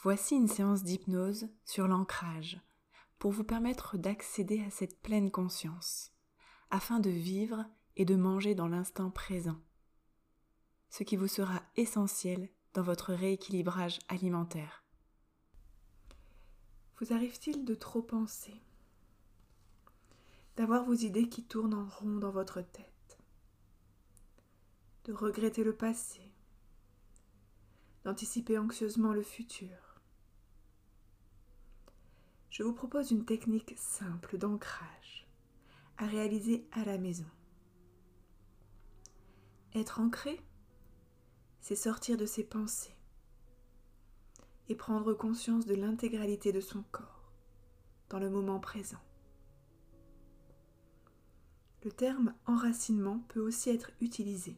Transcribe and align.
Voici 0.00 0.36
une 0.36 0.46
séance 0.46 0.84
d'hypnose 0.84 1.48
sur 1.64 1.88
l'ancrage 1.88 2.60
pour 3.18 3.32
vous 3.32 3.42
permettre 3.42 3.98
d'accéder 3.98 4.62
à 4.62 4.70
cette 4.70 5.02
pleine 5.02 5.32
conscience, 5.32 6.12
afin 6.70 7.00
de 7.00 7.10
vivre 7.10 7.64
et 7.96 8.04
de 8.04 8.14
manger 8.14 8.54
dans 8.54 8.68
l'instant 8.68 9.10
présent, 9.10 9.60
ce 10.88 11.02
qui 11.02 11.16
vous 11.16 11.26
sera 11.26 11.60
essentiel 11.74 12.48
dans 12.74 12.82
votre 12.82 13.12
rééquilibrage 13.12 13.98
alimentaire. 14.06 14.84
Vous 17.00 17.12
arrive-t-il 17.12 17.64
de 17.64 17.74
trop 17.74 18.02
penser 18.02 18.54
D'avoir 20.54 20.84
vos 20.84 20.94
idées 20.94 21.28
qui 21.28 21.42
tournent 21.42 21.74
en 21.74 21.88
rond 21.88 22.18
dans 22.18 22.30
votre 22.30 22.60
tête 22.60 23.18
De 25.06 25.12
regretter 25.12 25.64
le 25.64 25.74
passé 25.74 26.20
D'anticiper 28.04 28.58
anxieusement 28.58 29.12
le 29.12 29.24
futur 29.24 29.87
je 32.58 32.64
vous 32.64 32.72
propose 32.72 33.12
une 33.12 33.24
technique 33.24 33.74
simple 33.76 34.36
d'ancrage 34.36 35.28
à 35.96 36.06
réaliser 36.06 36.66
à 36.72 36.84
la 36.84 36.98
maison. 36.98 37.30
Être 39.76 40.00
ancré, 40.00 40.40
c'est 41.60 41.76
sortir 41.76 42.16
de 42.16 42.26
ses 42.26 42.42
pensées 42.42 42.96
et 44.68 44.74
prendre 44.74 45.14
conscience 45.14 45.66
de 45.66 45.76
l'intégralité 45.76 46.50
de 46.50 46.60
son 46.60 46.82
corps 46.90 47.30
dans 48.08 48.18
le 48.18 48.28
moment 48.28 48.58
présent. 48.58 48.98
Le 51.84 51.92
terme 51.92 52.34
enracinement 52.44 53.20
peut 53.28 53.40
aussi 53.40 53.70
être 53.70 53.92
utilisé. 54.00 54.56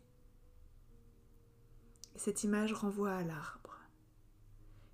Et 2.14 2.18
cette 2.18 2.45
image 2.45 2.73
renvoie 2.73 3.12
à 3.12 3.24
l'arbre 3.24 3.78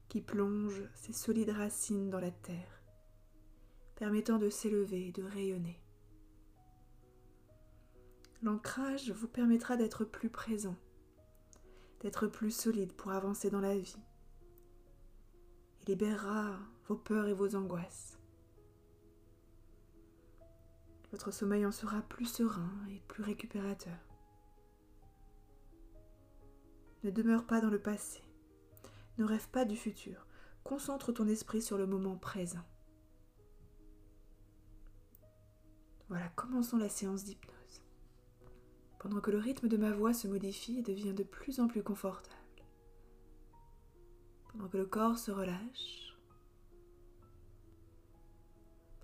qui 0.08 0.20
plonge 0.20 0.82
ses 0.96 1.12
solides 1.12 1.50
racines 1.50 2.10
dans 2.10 2.20
la 2.20 2.32
terre 2.32 2.75
permettant 3.96 4.38
de 4.38 4.50
s'élever 4.50 5.08
et 5.08 5.12
de 5.12 5.22
rayonner. 5.22 5.80
L'ancrage 8.42 9.10
vous 9.10 9.26
permettra 9.26 9.76
d'être 9.76 10.04
plus 10.04 10.28
présent, 10.28 10.76
d'être 12.00 12.26
plus 12.26 12.50
solide 12.50 12.92
pour 12.92 13.10
avancer 13.10 13.50
dans 13.50 13.60
la 13.60 13.76
vie. 13.76 13.96
Il 15.80 15.88
libérera 15.88 16.58
vos 16.86 16.96
peurs 16.96 17.26
et 17.26 17.32
vos 17.32 17.56
angoisses. 17.56 18.18
Votre 21.10 21.30
sommeil 21.30 21.64
en 21.64 21.72
sera 21.72 22.02
plus 22.02 22.26
serein 22.26 22.70
et 22.90 23.00
plus 23.08 23.22
récupérateur. 23.22 23.96
Ne 27.04 27.10
demeure 27.10 27.46
pas 27.46 27.60
dans 27.60 27.70
le 27.70 27.80
passé. 27.80 28.20
Ne 29.16 29.24
rêve 29.24 29.48
pas 29.48 29.64
du 29.64 29.76
futur. 29.76 30.26
Concentre 30.64 31.12
ton 31.12 31.26
esprit 31.26 31.62
sur 31.62 31.78
le 31.78 31.86
moment 31.86 32.16
présent. 32.16 32.64
Voilà, 36.08 36.28
commençons 36.36 36.76
la 36.76 36.88
séance 36.88 37.24
d'hypnose. 37.24 37.82
Pendant 39.00 39.20
que 39.20 39.30
le 39.30 39.38
rythme 39.38 39.68
de 39.68 39.76
ma 39.76 39.92
voix 39.92 40.14
se 40.14 40.28
modifie 40.28 40.78
et 40.78 40.82
devient 40.82 41.12
de 41.12 41.24
plus 41.24 41.58
en 41.58 41.66
plus 41.66 41.82
confortable. 41.82 42.36
Pendant 44.52 44.68
que 44.68 44.78
le 44.78 44.86
corps 44.86 45.18
se 45.18 45.30
relâche. 45.30 46.16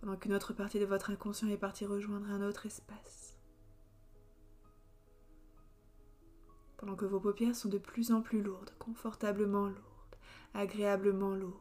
Pendant 0.01 0.17
qu'une 0.17 0.33
autre 0.33 0.53
partie 0.53 0.79
de 0.79 0.85
votre 0.85 1.11
inconscient 1.11 1.49
est 1.49 1.57
partie 1.57 1.87
rejoindre 1.87 2.31
un 2.31 2.43
autre 2.43 2.67
espace. 2.67 3.37
Pendant 6.77 6.97
que 6.97 7.05
vos 7.05 7.21
paupières 7.21 7.55
sont 7.55 7.69
de 7.69 7.79
plus 7.79 8.11
en 8.11 8.23
plus 8.23 8.43
lourdes, 8.43 8.75
confortablement 8.79 9.67
lourdes, 9.67 10.17
agréablement 10.55 11.35
lourdes. 11.35 11.61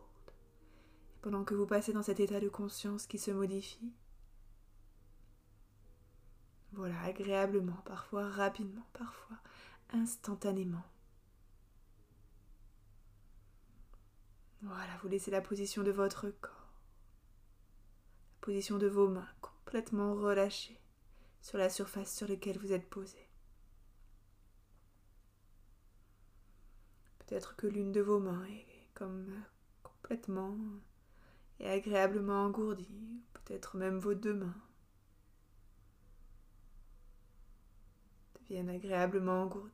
Pendant 1.21 1.43
que 1.43 1.53
vous 1.53 1.67
passez 1.67 1.93
dans 1.93 2.01
cet 2.01 2.19
état 2.19 2.39
de 2.39 2.49
conscience 2.49 3.05
qui 3.05 3.19
se 3.19 3.29
modifie, 3.29 3.93
voilà, 6.73 6.99
agréablement, 7.01 7.81
parfois 7.85 8.29
rapidement, 8.29 8.85
parfois 8.93 9.37
instantanément. 9.89 10.83
Voilà, 14.61 14.95
vous 15.01 15.07
laissez 15.09 15.31
la 15.31 15.41
position 15.41 15.83
de 15.83 15.91
votre 15.91 16.29
corps, 16.29 16.71
la 18.35 18.45
position 18.45 18.77
de 18.77 18.87
vos 18.87 19.07
mains 19.07 19.27
complètement 19.41 20.13
relâchées 20.13 20.79
sur 21.41 21.57
la 21.57 21.69
surface 21.69 22.15
sur 22.15 22.27
laquelle 22.27 22.59
vous 22.59 22.71
êtes 22.71 22.89
posé. 22.89 23.17
Peut-être 27.19 27.55
que 27.55 27.67
l'une 27.67 27.91
de 27.91 28.01
vos 28.01 28.19
mains 28.19 28.45
est 28.45 28.87
comme 28.93 29.27
complètement 29.83 30.57
et 31.59 31.69
agréablement 31.69 32.45
engourdie, 32.45 33.23
peut-être 33.33 33.77
même 33.77 33.97
vos 33.97 34.13
deux 34.13 34.33
mains. 34.33 34.55
Agréablement 38.59 39.43
engourdi. 39.43 39.71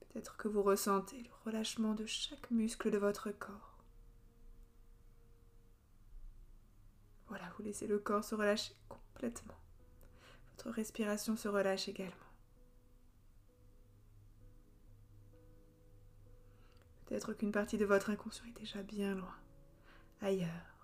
Peut-être 0.00 0.36
que 0.36 0.48
vous 0.48 0.62
ressentez 0.62 1.22
le 1.22 1.30
relâchement 1.44 1.94
de 1.94 2.06
chaque 2.06 2.50
muscle 2.50 2.90
de 2.90 2.98
votre 2.98 3.30
corps. 3.30 3.76
Voilà, 7.28 7.44
vous 7.56 7.64
laissez 7.64 7.86
le 7.86 7.98
corps 7.98 8.24
se 8.24 8.34
relâcher 8.34 8.74
complètement. 8.88 9.58
Votre 10.52 10.70
respiration 10.70 11.36
se 11.36 11.48
relâche 11.48 11.88
également. 11.88 12.14
Peut-être 17.06 17.34
qu'une 17.34 17.52
partie 17.52 17.78
de 17.78 17.84
votre 17.84 18.10
inconscient 18.10 18.46
est 18.46 18.60
déjà 18.60 18.82
bien 18.82 19.14
loin, 19.14 19.36
ailleurs. 20.20 20.75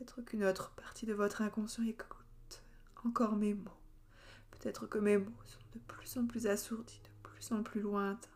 Peut-être 0.00 0.22
qu'une 0.22 0.44
autre 0.44 0.70
partie 0.76 1.04
de 1.04 1.12
votre 1.12 1.42
inconscient 1.42 1.84
écoute 1.84 2.62
encore 3.04 3.36
mes 3.36 3.52
mots. 3.52 3.70
Peut-être 4.50 4.86
que 4.86 4.96
mes 4.96 5.18
mots 5.18 5.30
sont 5.44 5.60
de 5.74 5.78
plus 5.78 6.16
en 6.16 6.26
plus 6.26 6.46
assourdis, 6.46 7.02
de 7.04 7.28
plus 7.28 7.52
en 7.52 7.62
plus 7.62 7.82
lointains. 7.82 8.30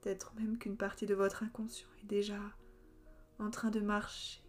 Peut-être 0.00 0.32
même 0.36 0.56
qu'une 0.56 0.76
partie 0.76 1.06
de 1.06 1.16
votre 1.16 1.42
inconscient 1.42 1.88
est 2.00 2.06
déjà 2.06 2.40
en 3.40 3.50
train 3.50 3.70
de 3.70 3.80
marcher 3.80 4.40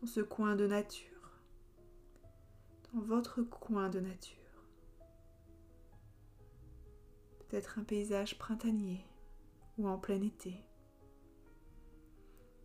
dans 0.00 0.06
ce 0.06 0.20
coin 0.20 0.54
de 0.54 0.68
nature, 0.68 1.40
dans 2.92 3.00
votre 3.00 3.42
coin 3.42 3.88
de 3.88 3.98
nature. 3.98 4.38
Peut-être 7.48 7.80
un 7.80 7.84
paysage 7.84 8.38
printanier, 8.38 9.04
ou 9.78 9.88
en 9.88 9.98
plein 9.98 10.22
été, 10.22 10.54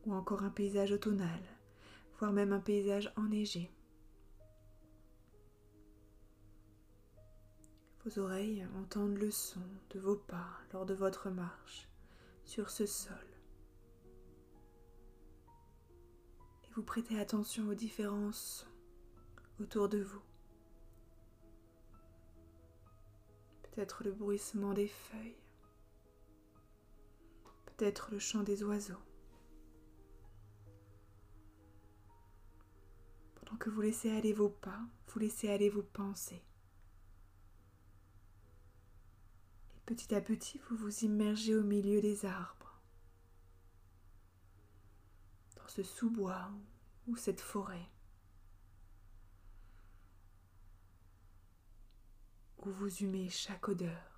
ou 0.06 0.14
encore 0.14 0.44
un 0.44 0.50
paysage 0.50 0.92
automnal, 0.92 1.42
voire 2.18 2.34
même 2.34 2.54
un 2.54 2.60
paysage 2.60 3.12
enneigé. 3.16 3.72
Vos 8.06 8.20
oreilles 8.20 8.66
entendent 8.78 9.18
le 9.18 9.30
son 9.30 9.62
de 9.90 10.00
vos 10.00 10.16
pas 10.16 10.50
lors 10.72 10.86
de 10.86 10.94
votre 10.94 11.30
marche 11.30 11.90
sur 12.46 12.70
ce 12.70 12.86
sol. 12.86 13.16
Et 16.64 16.72
vous 16.76 16.84
prêtez 16.84 17.20
attention 17.20 17.68
aux 17.68 17.76
différents 17.76 18.32
sons 18.32 18.66
autour 19.60 19.90
de 19.90 20.02
vous. 20.02 20.22
Peut-être 23.64 24.04
le 24.04 24.12
bruissement 24.12 24.74
des 24.74 24.88
feuilles, 24.88 25.39
peut-être 27.80 28.12
le 28.12 28.20
chant 28.20 28.44
des 28.44 28.62
oiseaux. 28.64 29.02
Pendant 33.36 33.56
que 33.58 33.70
vous 33.70 33.80
laissez 33.80 34.12
aller 34.12 34.34
vos 34.34 34.50
pas, 34.50 34.82
vous 35.08 35.20
laissez 35.20 35.50
aller 35.50 35.70
vos 35.70 35.82
pensées. 35.82 36.44
Et 39.78 39.80
petit 39.86 40.14
à 40.14 40.20
petit, 40.20 40.60
vous 40.70 40.76
vous 40.76 41.06
immergez 41.06 41.56
au 41.56 41.64
milieu 41.64 42.02
des 42.02 42.26
arbres, 42.26 42.82
dans 45.56 45.68
ce 45.68 45.84
sous-bois 45.84 46.52
ou 47.08 47.16
cette 47.16 47.42
forêt. 47.42 47.90
où 52.62 52.72
vous 52.72 52.94
humez 52.98 53.30
chaque 53.30 53.70
odeur. 53.70 54.09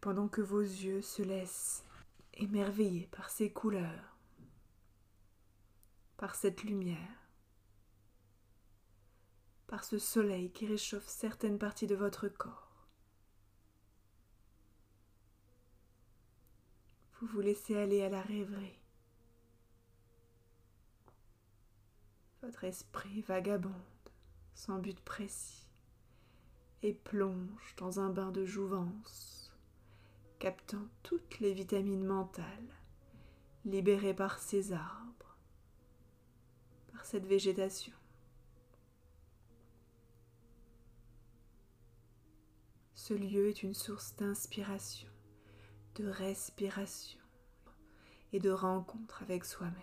Pendant 0.00 0.28
que 0.28 0.40
vos 0.40 0.60
yeux 0.60 1.02
se 1.02 1.22
laissent 1.22 1.84
émerveiller 2.34 3.08
par 3.12 3.30
ces 3.30 3.50
couleurs, 3.50 4.16
par 6.16 6.34
cette 6.34 6.62
lumière, 6.62 7.30
par 9.66 9.84
ce 9.84 9.98
soleil 9.98 10.50
qui 10.50 10.66
réchauffe 10.66 11.06
certaines 11.06 11.58
parties 11.58 11.86
de 11.86 11.96
votre 11.96 12.28
corps. 12.28 12.86
Vous 17.20 17.26
vous 17.28 17.40
laissez 17.40 17.76
aller 17.76 18.02
à 18.02 18.10
la 18.10 18.20
rêverie 18.20 18.78
Votre 22.42 22.64
esprit 22.64 23.22
vagabonde, 23.22 23.72
sans 24.54 24.78
but 24.78 25.00
précis, 25.00 25.66
et 26.82 26.92
plonge 26.92 27.74
dans 27.78 27.98
un 27.98 28.10
bain 28.10 28.30
de 28.30 28.44
jouvence, 28.44 29.45
captant 30.46 30.86
toutes 31.02 31.40
les 31.40 31.52
vitamines 31.52 32.04
mentales 32.04 32.72
libérées 33.64 34.14
par 34.14 34.38
ces 34.38 34.72
arbres, 34.72 35.36
par 36.92 37.04
cette 37.04 37.26
végétation. 37.26 37.92
Ce 42.94 43.12
lieu 43.12 43.48
est 43.48 43.64
une 43.64 43.74
source 43.74 44.14
d'inspiration, 44.14 45.10
de 45.96 46.06
respiration 46.06 47.18
et 48.32 48.38
de 48.38 48.50
rencontre 48.50 49.24
avec 49.24 49.44
soi-même. 49.44 49.74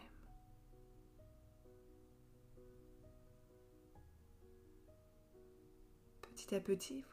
Petit 6.22 6.56
à 6.56 6.62
petit, 6.62 7.04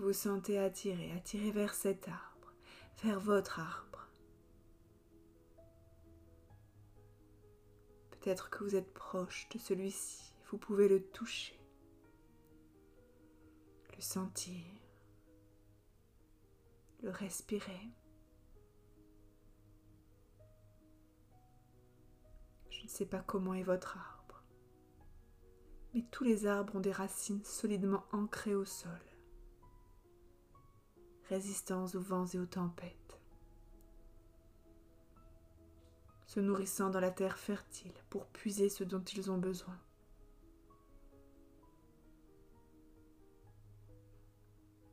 vous, 0.00 0.12
sentez 0.14 0.58
attiré, 0.58 1.12
attiré 1.12 1.50
vers 1.50 1.74
cet 1.74 2.08
arbre, 2.08 2.54
vers 3.04 3.20
votre 3.20 3.60
arbre. 3.60 4.08
Peut-être 8.10 8.48
que 8.48 8.64
vous 8.64 8.76
êtes 8.76 8.92
proche 8.94 9.48
de 9.50 9.58
celui-ci, 9.58 10.34
vous 10.50 10.56
pouvez 10.58 10.88
le 10.88 11.02
toucher, 11.02 11.58
le 13.94 14.00
sentir, 14.00 14.64
le 17.02 17.10
respirer. 17.10 17.90
Je 22.70 22.82
ne 22.84 22.88
sais 22.88 23.06
pas 23.06 23.20
comment 23.20 23.52
est 23.52 23.62
votre 23.62 23.98
arbre, 23.98 24.42
mais 25.92 26.04
tous 26.10 26.24
les 26.24 26.46
arbres 26.46 26.76
ont 26.76 26.80
des 26.80 26.92
racines 26.92 27.44
solidement 27.44 28.04
ancrées 28.12 28.54
au 28.54 28.64
sol, 28.64 28.90
résistants 31.30 31.86
aux 31.94 32.00
vents 32.00 32.26
et 32.26 32.38
aux 32.38 32.46
tempêtes, 32.46 33.20
se 36.26 36.40
nourrissant 36.40 36.90
dans 36.90 37.00
la 37.00 37.12
terre 37.12 37.38
fertile 37.38 37.94
pour 38.10 38.26
puiser 38.26 38.68
ce 38.68 38.84
dont 38.84 39.02
ils 39.02 39.30
ont 39.30 39.38
besoin. 39.38 39.78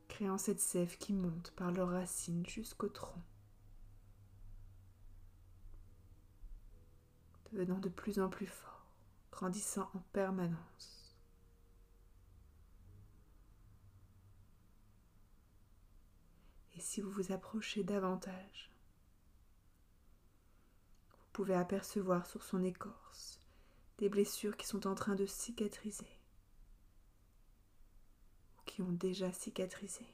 créant 0.08 0.40
cette 0.40 0.60
sève 0.60 0.98
qui 0.98 1.14
monte 1.14 1.52
par 1.52 1.72
leurs 1.72 1.92
racines 1.92 2.44
jusqu'au 2.48 2.90
tronc. 2.90 3.22
devenant 7.52 7.78
de 7.78 7.90
plus 7.90 8.20
en 8.20 8.28
plus 8.28 8.48
fort, 8.48 8.88
grandissant 9.32 9.90
en 9.94 10.00
permanence. 10.14 10.97
Et 16.78 16.80
si 16.80 17.02
vous 17.02 17.10
vous 17.12 17.32
approchez 17.32 17.84
davantage, 17.84 18.72
vous 21.10 21.28
pouvez 21.34 21.56
apercevoir 21.56 22.26
sur 22.28 22.44
son 22.44 22.64
écorce 22.64 23.42
des 23.98 24.10
blessures 24.10 24.56
qui 24.58 24.68
sont 24.68 24.86
en 24.86 24.94
train 24.94 25.16
de 25.16 25.26
cicatriser 25.26 26.20
ou 28.58 28.62
qui 28.66 28.82
ont 28.82 28.92
déjà 28.92 29.32
cicatrisé. 29.32 30.06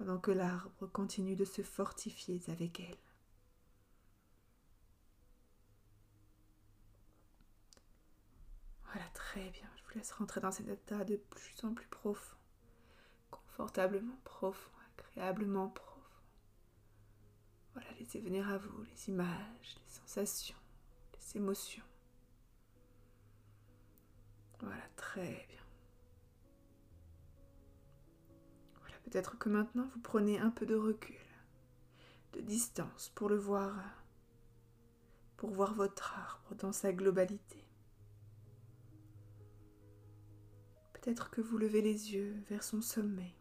pendant 0.00 0.18
que 0.18 0.30
l'arbre 0.30 0.86
continue 0.86 1.36
de 1.36 1.44
se 1.44 1.60
fortifier 1.60 2.40
avec 2.48 2.80
elle. 2.80 2.96
Voilà, 8.84 9.06
très 9.12 9.50
bien. 9.50 9.69
Vous 9.90 9.98
laisse 9.98 10.12
rentrer 10.12 10.40
dans 10.40 10.52
cet 10.52 10.68
état 10.68 11.04
de 11.04 11.16
plus 11.16 11.64
en 11.64 11.74
plus 11.74 11.88
profond, 11.88 12.36
confortablement 13.30 14.16
profond, 14.22 14.70
agréablement 14.98 15.68
profond. 15.68 15.90
Voilà, 17.72 17.90
laissez 17.98 18.20
venir 18.20 18.48
à 18.48 18.58
vous 18.58 18.82
les 18.84 19.08
images, 19.08 19.76
les 19.84 19.92
sensations, 19.92 20.56
les 21.14 21.36
émotions. 21.38 21.82
Voilà, 24.60 24.82
très 24.94 25.46
bien. 25.48 25.60
Peut-être 29.04 29.38
que 29.38 29.48
maintenant 29.48 29.88
vous 29.92 30.00
prenez 30.00 30.38
un 30.38 30.50
peu 30.50 30.66
de 30.66 30.76
recul, 30.76 31.16
de 32.34 32.40
distance 32.40 33.10
pour 33.16 33.28
le 33.28 33.36
voir, 33.36 33.74
pour 35.36 35.50
voir 35.50 35.74
votre 35.74 36.14
arbre 36.16 36.54
dans 36.54 36.72
sa 36.72 36.92
globalité. 36.92 37.59
Peut-être 41.00 41.30
que 41.30 41.40
vous 41.40 41.56
levez 41.56 41.80
les 41.80 42.12
yeux 42.12 42.36
vers 42.50 42.62
son 42.62 42.82
sommet. 42.82 43.34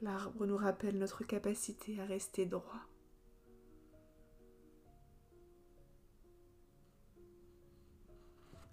L'arbre 0.00 0.46
nous 0.46 0.56
rappelle 0.56 0.98
notre 0.98 1.22
capacité 1.22 2.00
à 2.00 2.04
rester 2.04 2.44
droit. 2.44 2.88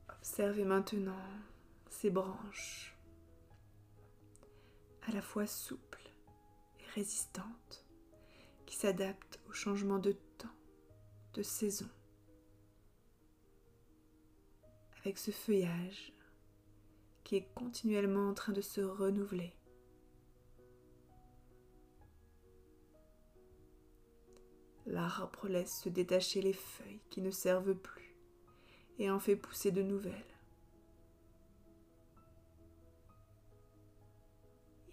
Observez 0.09 0.65
maintenant 0.65 1.21
ses 1.91 2.09
branches 2.09 2.97
à 5.07 5.11
la 5.11 5.21
fois 5.21 5.45
souple 5.45 6.11
et 6.79 6.85
résistante, 6.95 7.85
qui 8.65 8.75
s'adapte 8.75 9.39
au 9.47 9.51
changement 9.51 9.99
de 9.99 10.13
temps, 10.37 10.55
de 11.33 11.43
saison. 11.43 11.89
Avec 15.01 15.17
ce 15.17 15.31
feuillage 15.31 16.13
qui 17.23 17.35
est 17.35 17.47
continuellement 17.53 18.29
en 18.29 18.33
train 18.33 18.53
de 18.53 18.61
se 18.61 18.81
renouveler. 18.81 19.53
L'arbre 24.85 25.47
laisse 25.47 25.81
se 25.81 25.89
détacher 25.89 26.41
les 26.41 26.53
feuilles 26.53 27.01
qui 27.11 27.21
ne 27.21 27.29
servent 27.29 27.75
plus 27.75 28.15
et 28.97 29.11
en 29.11 29.19
fait 29.19 29.35
pousser 29.35 29.71
de 29.71 29.83
nouvelles. 29.83 30.13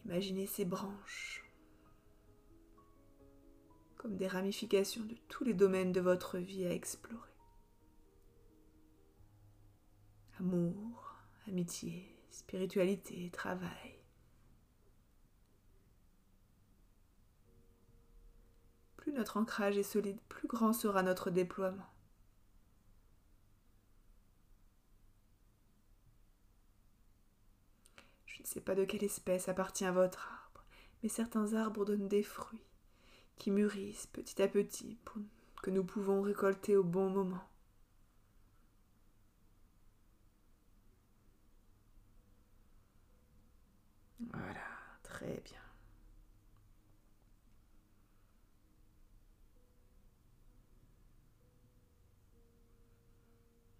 Imaginez 0.05 0.47
ces 0.47 0.65
branches 0.65 1.43
comme 3.97 4.17
des 4.17 4.29
ramifications 4.29 5.05
de 5.05 5.17
tous 5.29 5.43
les 5.43 5.55
domaines 5.55 5.93
de 5.93 6.01
votre 6.01 6.39
vie 6.39 6.65
à 6.65 6.73
explorer. 6.73 7.36
Amour, 10.39 11.15
amitié, 11.49 12.15
spiritualité, 12.31 13.31
travail. 13.31 13.99
Plus 18.99 19.13
notre 19.13 19.39
ancrage 19.39 19.79
est 19.79 19.83
solide, 19.83 20.21
plus 20.29 20.47
grand 20.49 20.73
sera 20.73 21.03
notre 21.03 21.31
déploiement. 21.31 21.89
Je 28.27 28.43
ne 28.43 28.47
sais 28.47 28.61
pas 28.61 28.75
de 28.75 28.85
quelle 28.85 29.05
espèce 29.05 29.49
appartient 29.49 29.91
votre 29.91 30.29
arbre, 30.29 30.65
mais 31.03 31.09
certains 31.09 31.55
arbres 31.55 31.85
donnent 31.85 32.09
des 32.09 32.23
fruits 32.23 32.61
qui 33.39 33.51
mûrissent 33.51 34.07
petit 34.07 34.43
à 34.43 34.49
petit 34.49 34.99
que 35.63 35.71
nous 35.71 35.85
pouvons 35.85 36.21
récolter 36.23 36.77
au 36.77 36.85
bon 36.85 37.09
moment. 37.11 37.43
Voilà, 44.33 44.61
très 45.17 45.41
bien. 45.45 45.61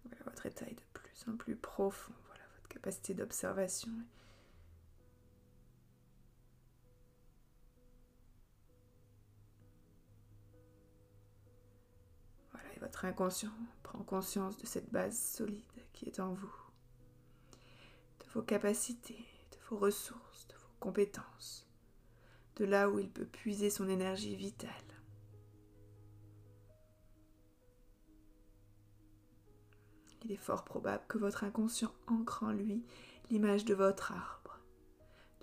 Voilà 0.05 0.23
votre 0.25 0.45
état 0.47 0.65
est 0.65 0.73
de 0.73 0.81
plus 0.93 1.25
en 1.27 1.37
plus 1.37 1.55
profond. 1.55 2.13
Voilà 2.27 2.43
votre 2.55 2.67
capacité 2.69 3.13
d'observation 3.13 3.91
votre 12.79 13.05
inconscient 13.05 13.51
prend 13.81 14.03
conscience 14.03 14.55
de 14.57 14.67
cette 14.67 14.91
base 14.91 15.19
solide 15.19 15.63
qui 15.93 16.05
est 16.05 16.19
en 16.19 16.33
vous, 16.33 16.55
de 18.19 18.29
vos 18.33 18.43
capacités, 18.43 19.25
de 19.51 19.57
vos 19.67 19.77
ressources, 19.77 20.47
de 20.47 20.53
vos 20.53 20.66
compétences, 20.79 21.67
de 22.57 22.65
là 22.65 22.89
où 22.89 22.99
il 22.99 23.09
peut 23.09 23.25
puiser 23.25 23.69
son 23.69 23.89
énergie 23.89 24.35
vitale. 24.35 24.71
Il 30.23 30.31
est 30.31 30.35
fort 30.35 30.65
probable 30.65 31.05
que 31.07 31.17
votre 31.17 31.43
inconscient 31.43 31.93
ancre 32.07 32.43
en 32.43 32.51
lui 32.51 32.83
l'image 33.29 33.63
de 33.65 33.73
votre 33.73 34.11
arbre, 34.11 34.59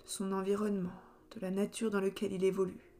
de 0.03 0.07
son 0.07 0.31
environnement, 0.31 1.01
de 1.31 1.39
la 1.39 1.51
nature 1.51 1.89
dans 1.89 2.01
laquelle 2.01 2.33
il 2.33 2.43
évolue. 2.43 2.91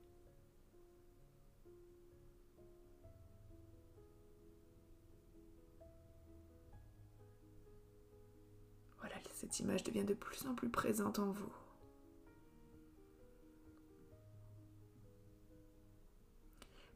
Voilà, 8.99 9.15
cette 9.33 9.59
image 9.59 9.83
devient 9.83 10.05
de 10.05 10.15
plus 10.15 10.47
en 10.47 10.55
plus 10.55 10.69
présente 10.69 11.19
en 11.19 11.31
vous. 11.31 11.64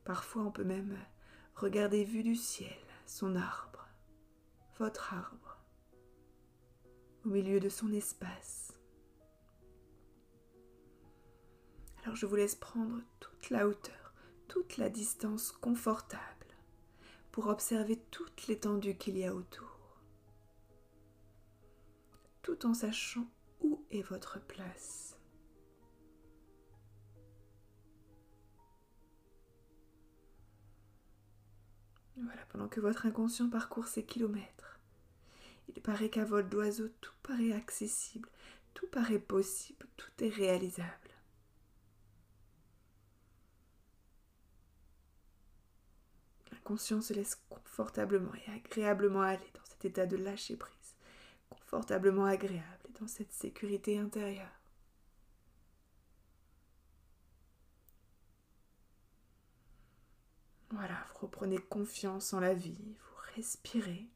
Parfois, 0.09 0.41
on 0.41 0.49
peut 0.49 0.63
même 0.63 0.97
regarder 1.53 2.03
vu 2.03 2.23
du 2.23 2.35
ciel 2.35 2.75
son 3.05 3.35
arbre, 3.35 3.87
votre 4.79 5.13
arbre, 5.13 5.59
au 7.23 7.29
milieu 7.29 7.59
de 7.59 7.69
son 7.69 7.93
espace. 7.93 8.73
Alors 12.03 12.15
je 12.15 12.25
vous 12.25 12.37
laisse 12.37 12.55
prendre 12.55 13.03
toute 13.19 13.51
la 13.51 13.67
hauteur, 13.67 14.15
toute 14.47 14.77
la 14.77 14.89
distance 14.89 15.51
confortable 15.51 16.47
pour 17.29 17.45
observer 17.45 17.97
toute 18.09 18.47
l'étendue 18.47 18.97
qu'il 18.97 19.15
y 19.15 19.25
a 19.25 19.35
autour, 19.35 20.01
tout 22.41 22.65
en 22.65 22.73
sachant 22.73 23.27
où 23.61 23.85
est 23.91 24.01
votre 24.01 24.41
place. 24.41 25.08
Voilà, 32.21 32.45
pendant 32.49 32.67
que 32.67 32.81
votre 32.81 33.05
inconscient 33.05 33.49
parcourt 33.49 33.87
ces 33.87 34.03
kilomètres, 34.03 34.79
il 35.75 35.81
paraît 35.81 36.09
qu'à 36.09 36.25
vol 36.25 36.49
d'oiseau, 36.49 36.89
tout 36.99 37.13
paraît 37.23 37.53
accessible, 37.53 38.29
tout 38.73 38.87
paraît 38.87 39.19
possible, 39.19 39.87
tout 39.95 40.11
est 40.23 40.29
réalisable. 40.29 40.89
L'inconscient 46.51 47.01
se 47.01 47.13
laisse 47.13 47.35
confortablement 47.49 48.33
et 48.35 48.51
agréablement 48.51 49.21
aller 49.21 49.51
dans 49.53 49.65
cet 49.65 49.85
état 49.85 50.05
de 50.05 50.17
lâcher 50.17 50.57
prise, 50.57 50.95
confortablement 51.49 52.25
agréable 52.25 52.85
et 52.89 52.99
dans 52.99 53.07
cette 53.07 53.31
sécurité 53.31 53.97
intérieure. 53.97 54.58
Voilà, 60.71 61.03
vous 61.09 61.25
reprenez 61.25 61.57
confiance 61.57 62.33
en 62.33 62.39
la 62.39 62.53
vie, 62.53 62.95
vous 62.99 63.35
respirez, 63.35 64.07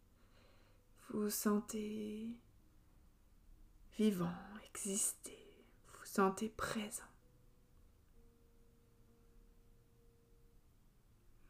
vous 1.10 1.30
sentez 1.30 2.30
vivant, 3.98 4.34
exister, 4.70 5.38
vous 5.88 6.00
vous 6.00 6.06
sentez 6.06 6.50
présent. 6.50 7.04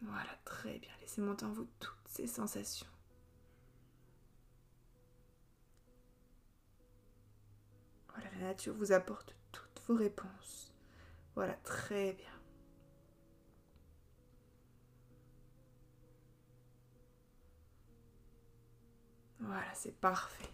Voilà, 0.01 0.37
très 0.43 0.79
bien. 0.79 0.91
Laissez 1.01 1.21
monter 1.21 1.45
en 1.45 1.53
vous 1.53 1.67
toutes 1.79 2.07
ces 2.07 2.27
sensations. 2.27 2.87
Voilà, 8.09 8.29
la 8.35 8.47
nature 8.47 8.73
vous 8.73 8.91
apporte 8.91 9.35
toutes 9.51 9.81
vos 9.87 9.95
réponses. 9.95 10.73
Voilà, 11.35 11.53
très 11.63 12.13
bien. 12.13 12.32
Voilà, 19.43 19.73
c'est 19.73 19.95
parfait. 19.95 20.49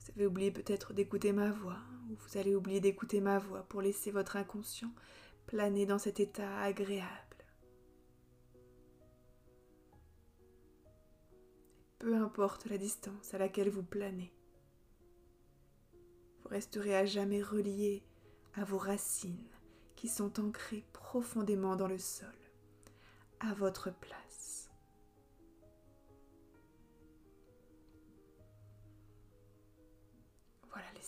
Vous 0.00 0.12
avez 0.16 0.26
oublié 0.26 0.50
peut-être 0.50 0.92
d'écouter 0.92 1.32
ma 1.32 1.50
voix, 1.50 1.78
ou 2.10 2.14
vous 2.14 2.38
allez 2.38 2.54
oublier 2.54 2.80
d'écouter 2.80 3.20
ma 3.20 3.38
voix 3.38 3.62
pour 3.64 3.82
laisser 3.82 4.10
votre 4.10 4.36
inconscient 4.36 4.92
planer 5.46 5.86
dans 5.86 5.98
cet 5.98 6.20
état 6.20 6.60
agréable. 6.60 7.28
peu 11.98 12.14
importe 12.14 12.66
la 12.66 12.78
distance 12.78 13.34
à 13.34 13.38
laquelle 13.38 13.70
vous 13.70 13.82
planez. 13.82 14.32
Vous 16.40 16.48
resterez 16.48 16.96
à 16.96 17.04
jamais 17.04 17.42
relié 17.42 18.04
à 18.54 18.64
vos 18.64 18.78
racines 18.78 19.50
qui 19.96 20.08
sont 20.08 20.40
ancrées 20.40 20.84
profondément 20.92 21.76
dans 21.76 21.88
le 21.88 21.98
sol, 21.98 22.32
à 23.40 23.52
votre 23.54 23.92
place. 23.92 24.27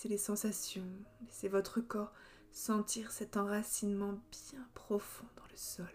Laissez 0.01 0.09
les 0.09 0.19
sensations, 0.19 0.89
laissez 1.27 1.49
votre 1.49 1.83
corps 1.83 2.15
sentir 2.53 3.13
cet 3.13 3.37
enracinement 3.37 4.19
bien 4.33 4.67
profond 4.73 5.27
dans 5.37 5.47
le 5.51 5.57
sol. 5.57 5.87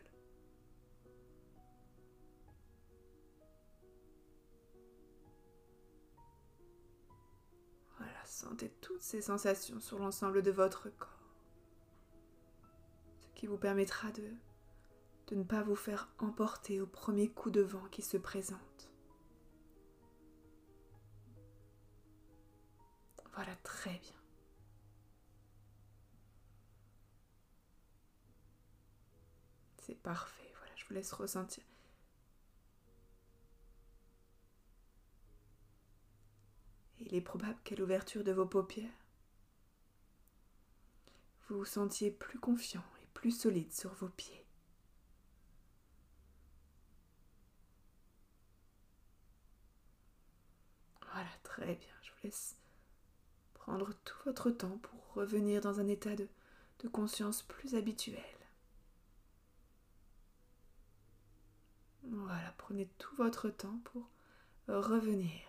Sentez 8.25 8.69
toutes 8.81 9.01
ces 9.01 9.21
sensations 9.21 9.79
sur 9.79 9.97
l'ensemble 9.97 10.43
de 10.43 10.51
votre 10.51 10.89
corps. 10.89 11.09
Ce 13.21 13.27
qui 13.33 13.47
vous 13.47 13.57
permettra 13.57 14.12
de, 14.12 14.29
de 15.27 15.35
ne 15.35 15.43
pas 15.43 15.63
vous 15.63 15.75
faire 15.75 16.09
emporter 16.19 16.81
au 16.81 16.85
premier 16.85 17.29
coup 17.29 17.50
de 17.50 17.62
vent 17.62 17.85
qui 17.91 18.01
se 18.01 18.17
présente. 18.17 18.91
Voilà, 23.35 23.55
très 23.57 23.99
bien. 23.99 24.15
C'est 29.77 29.95
parfait. 30.01 30.51
Voilà, 30.57 30.73
je 30.75 30.85
vous 30.85 30.93
laisse 30.93 31.11
ressentir. 31.13 31.63
il 37.05 37.13
est 37.15 37.21
probable 37.21 37.59
qu'à 37.63 37.75
l'ouverture 37.75 38.23
de 38.23 38.31
vos 38.31 38.45
paupières, 38.45 38.89
vous 41.47 41.59
vous 41.59 41.65
sentiez 41.65 42.11
plus 42.11 42.39
confiant 42.39 42.83
et 43.03 43.07
plus 43.13 43.31
solide 43.31 43.71
sur 43.71 43.93
vos 43.93 44.09
pieds. 44.09 44.45
Voilà, 51.11 51.29
très 51.43 51.75
bien. 51.75 51.93
Je 52.01 52.11
vous 52.11 52.17
laisse 52.23 52.55
prendre 53.65 53.93
tout 54.03 54.17
votre 54.25 54.51
temps 54.51 54.77
pour 54.77 55.13
revenir 55.15 55.60
dans 55.60 55.79
un 55.79 55.88
état 55.88 56.15
de, 56.15 56.27
conscience 56.91 57.41
plus 57.41 57.74
habituel. 57.74 58.22
Voilà, 62.03 62.53
prenez 62.60 62.86
tout 63.00 63.15
votre 63.15 63.50
temps 63.50 63.79
pour 63.86 64.07
revenir. 64.67 65.41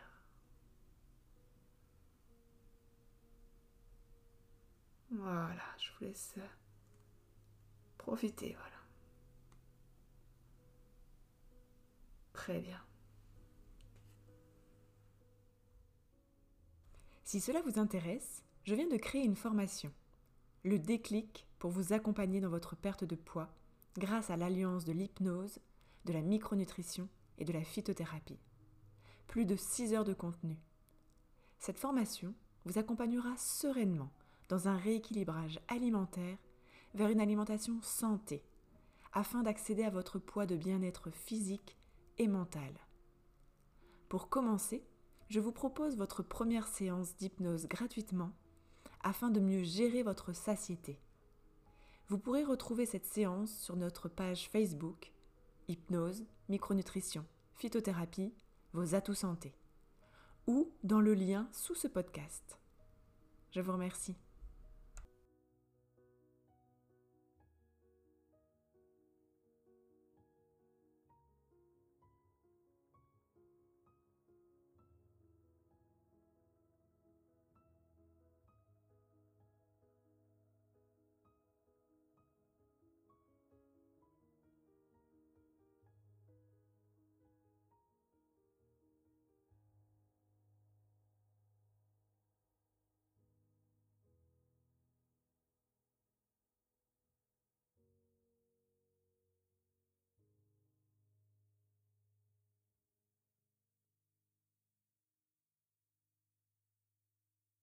Voilà, 5.11 5.63
je 5.79 5.91
vous 5.91 6.05
laisse 6.07 6.35
euh, 6.39 6.49
profiter, 7.99 8.57
voilà. 8.59 8.77
Très 12.33 12.61
bien. 12.61 12.83
Si 17.27 17.41
cela 17.41 17.61
vous 17.63 17.81
intéresse, 17.81 18.45
je 18.63 18.77
viens 18.77 18.87
de 18.87 18.97
créer 18.97 19.25
une 19.25 19.35
formation, 19.35 19.93
le 20.63 20.79
déclic 20.79 21.49
pour 21.59 21.73
vous 21.73 21.93
accompagner 21.93 22.41
dans 22.41 22.49
votre 22.49 22.77
perte 22.77 23.03
de 23.03 23.17
poids 23.17 23.53
grâce 23.99 24.31
à 24.31 24.37
l'alliance 24.37 24.85
de 24.85 24.93
l'hypnose, 24.93 25.59
de 26.05 26.13
la 26.13 26.23
micronutrition 26.23 27.09
et 27.39 27.45
de 27.45 27.53
la 27.53 27.65
phytothérapie. 27.65 28.39
Plus 29.27 29.45
de 29.45 29.57
6 29.57 29.93
heures 29.93 30.05
de 30.05 30.15
contenu. 30.15 30.57
Cette 31.59 31.81
formation 31.81 32.33
vous 32.65 32.79
accompagnera 32.79 33.37
sereinement 33.37 34.13
dans 34.49 34.69
un 34.69 34.77
rééquilibrage 34.77 35.59
alimentaire 35.67 36.39
vers 36.95 37.09
une 37.09 37.21
alimentation 37.21 37.83
santé, 37.83 38.45
afin 39.13 39.43
d'accéder 39.43 39.83
à 39.83 39.91
votre 39.91 40.21
poids 40.21 40.47
de 40.47 40.55
bien-être 40.55 41.11
physique 41.11 41.77
et 42.19 42.29
mental. 42.29 42.73
Pour 44.09 44.29
commencer, 44.29 44.87
je 45.29 45.41
vous 45.41 45.53
propose 45.53 45.97
votre 45.97 46.23
première 46.23 46.69
séance 46.69 47.17
d'hypnose 47.17 47.67
gratuitement 47.67 48.33
afin 49.03 49.31
de 49.31 49.41
mieux 49.41 49.63
gérer 49.63 50.03
votre 50.03 50.33
satiété. 50.33 51.01
Vous 52.09 52.19
pourrez 52.19 52.45
retrouver 52.45 52.87
cette 52.87 53.07
séance 53.07 53.53
sur 53.59 53.77
notre 53.77 54.09
page 54.09 54.49
Facebook 54.49 55.13
Hypnose, 55.69 56.25
micronutrition, 56.49 57.25
phytothérapie, 57.57 58.33
vos 58.73 58.95
atouts 58.95 59.15
santé 59.15 59.53
ou 60.47 60.71
dans 60.85 61.01
le 61.01 61.15
lien 61.15 61.49
sous 61.53 61.75
ce 61.75 61.89
podcast. 61.89 62.59
Je 63.51 63.61
vous 63.61 63.73
remercie. 63.73 64.17